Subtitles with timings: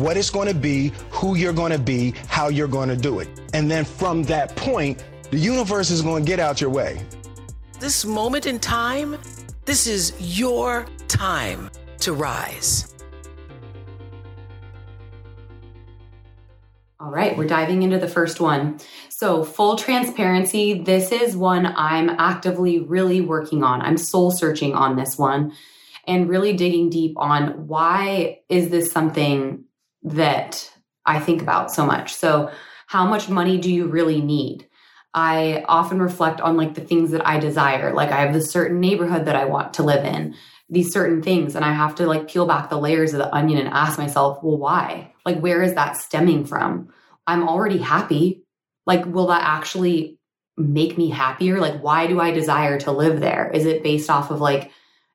[0.00, 3.20] what it's going to be, who you're going to be, how you're going to do
[3.20, 3.28] it.
[3.54, 7.00] And then from that point, the universe is going to get out your way.
[7.78, 9.18] This moment in time,
[9.64, 12.94] this is your time to rise.
[16.98, 18.78] All right, we're diving into the first one.
[19.10, 23.82] So, full transparency, this is one I'm actively really working on.
[23.82, 25.52] I'm soul searching on this one
[26.06, 29.65] and really digging deep on why is this something
[30.06, 30.70] that
[31.04, 32.14] I think about so much.
[32.14, 32.50] So,
[32.86, 34.68] how much money do you really need?
[35.12, 37.92] I often reflect on like the things that I desire.
[37.92, 40.34] Like I have this certain neighborhood that I want to live in,
[40.68, 43.58] these certain things, and I have to like peel back the layers of the onion
[43.58, 45.12] and ask myself, well, why?
[45.24, 46.92] Like, where is that stemming from?
[47.26, 48.44] I'm already happy.
[48.84, 50.18] Like, will that actually
[50.56, 51.60] make me happier?
[51.60, 53.50] Like, why do I desire to live there?
[53.52, 54.70] Is it based off of like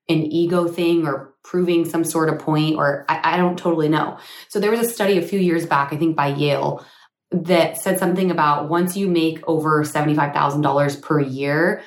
[0.10, 4.17] an ego thing or proving some sort of point or I, I, don't totally know.
[4.47, 6.86] So there was a study a few years back, I think by Yale,
[7.31, 11.81] that said something about once you make over $75,000 per year,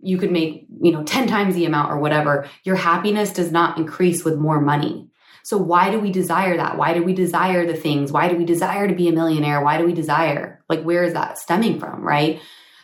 [0.00, 2.48] you could make, you know, 10 times the amount or whatever.
[2.64, 5.08] Your happiness does not increase with more money.
[5.44, 6.76] So why do we desire that?
[6.76, 8.12] Why do we desire the things?
[8.12, 9.62] Why do we desire to be a millionaire?
[9.62, 10.62] Why do we desire?
[10.68, 12.40] Like where is that stemming from, right?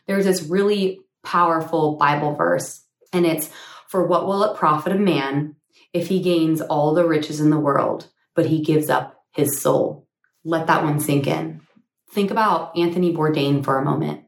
[0.06, 3.50] There's this really powerful Bible verse and it's
[3.88, 5.56] for what will it profit a man
[5.92, 10.06] if he gains all the riches in the world, but he gives up his soul?
[10.44, 11.60] Let that one sink in.
[12.12, 14.24] Think about Anthony Bourdain for a moment.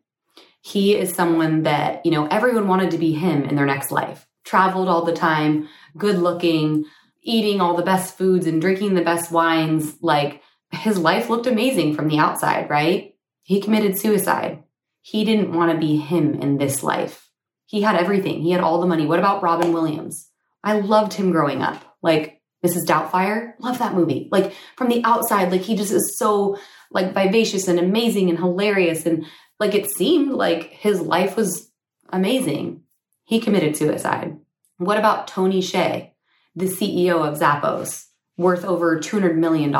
[0.63, 4.27] He is someone that, you know, everyone wanted to be him in their next life.
[4.45, 6.85] Traveled all the time, good looking,
[7.23, 9.97] eating all the best foods and drinking the best wines.
[10.03, 13.15] Like his life looked amazing from the outside, right?
[13.43, 14.63] He committed suicide.
[15.03, 17.31] He didn't want to be him in this life.
[17.67, 18.43] He had everything.
[18.43, 19.07] He had all the money.
[19.07, 20.30] What about Robin Williams?
[20.63, 21.97] I loved him growing up.
[22.03, 22.87] Like Mrs.
[22.87, 24.29] Doubtfire, love that movie.
[24.31, 26.59] Like from the outside, like he just is so
[26.91, 29.27] like vivacious and amazing and hilarious and
[29.59, 31.71] like it seemed like his life was
[32.11, 32.83] amazing.
[33.25, 34.39] He committed suicide.
[34.79, 36.11] What about Tony Hsieh,
[36.57, 38.07] the CEO of Zappos,
[38.37, 39.75] worth over $200 million,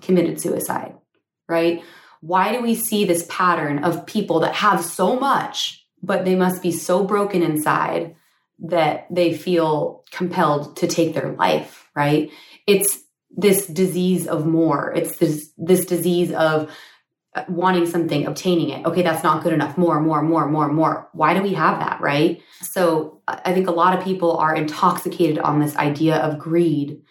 [0.00, 0.96] committed suicide,
[1.48, 1.82] right?
[2.20, 6.62] Why do we see this pattern of people that have so much but they must
[6.62, 8.14] be so broken inside
[8.60, 12.30] that they feel compelled to take their life, right?
[12.66, 14.92] It's this disease of more.
[14.94, 16.70] It's this this disease of
[17.34, 18.84] uh, wanting something, obtaining it.
[18.84, 19.78] Okay, that's not good enough.
[19.78, 21.08] More, more, more, more, more.
[21.12, 22.42] Why do we have that, right?
[22.60, 27.02] So I think a lot of people are intoxicated on this idea of greed,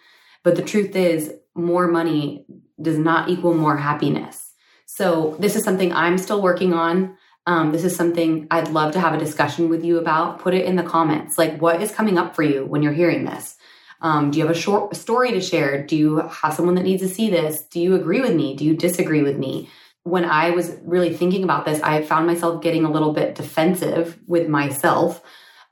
[0.42, 2.44] but the truth is more money
[2.80, 4.52] does not equal more happiness.
[4.84, 7.16] So this is something I'm still working on.
[7.46, 10.40] Um, this is something I'd love to have a discussion with you about.
[10.40, 11.38] Put it in the comments.
[11.38, 13.56] Like, what is coming up for you when you're hearing this?
[14.02, 15.84] Um, do you have a short story to share?
[15.84, 17.62] Do you have someone that needs to see this?
[17.64, 18.56] Do you agree with me?
[18.56, 19.68] Do you disagree with me?
[20.04, 24.18] When I was really thinking about this, I found myself getting a little bit defensive
[24.26, 25.22] with myself.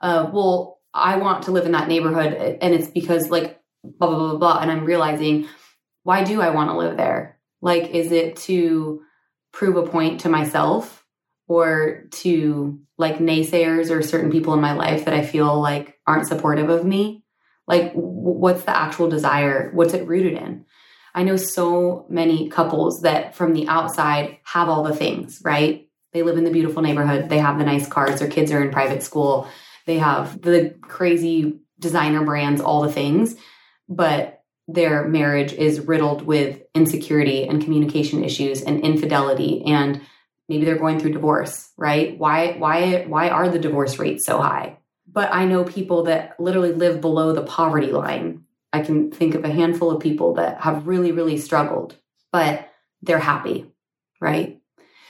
[0.01, 4.17] Uh, well, I want to live in that neighborhood, and it's because like blah blah
[4.17, 4.59] blah blah.
[4.59, 5.47] And I'm realizing,
[6.03, 7.39] why do I want to live there?
[7.61, 9.01] Like, is it to
[9.51, 11.03] prove a point to myself?
[11.49, 16.27] Or to like naysayers or certain people in my life that I feel like aren't
[16.27, 17.25] supportive of me?
[17.67, 19.71] Like, what's the actual desire?
[19.73, 20.65] What's it rooted in?
[21.13, 25.87] I know so many couples that from the outside have all the things, right?
[26.13, 28.71] They live in the beautiful neighborhood, they have the nice cars, their kids are in
[28.71, 29.47] private school,
[29.85, 33.35] they have the crazy designer brands, all the things,
[33.87, 40.01] but their marriage is riddled with insecurity and communication issues and infidelity and
[40.49, 42.17] maybe they're going through divorce, right?
[42.17, 44.77] Why why why are the divorce rates so high?
[45.07, 48.43] But I know people that literally live below the poverty line.
[48.73, 51.95] I can think of a handful of people that have really really struggled,
[52.31, 52.67] but
[53.01, 53.71] they're happy,
[54.19, 54.59] right?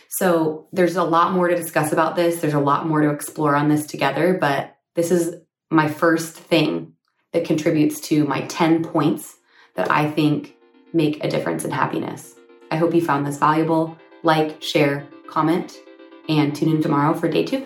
[0.09, 2.41] So there's a lot more to discuss about this.
[2.41, 5.35] There's a lot more to explore on this together, but this is
[5.69, 6.93] my first thing
[7.31, 9.37] that contributes to my 10 points
[9.75, 10.55] that I think
[10.93, 12.35] make a difference in happiness.
[12.71, 13.97] I hope you found this valuable.
[14.23, 15.79] Like, share, comment,
[16.27, 17.65] and tune in tomorrow for day two.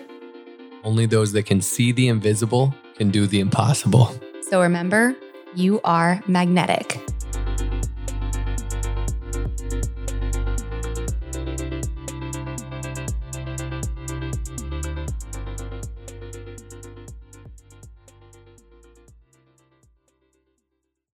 [0.82, 4.14] Only those that can see the invisible can do the impossible.
[4.42, 5.16] So remember,
[5.54, 7.03] you are magnetic.